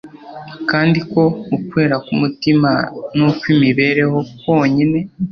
[0.69, 1.23] kandi ko
[1.57, 2.71] ukwera k'umutima
[3.15, 4.99] n'ukw'imibereho kwonyine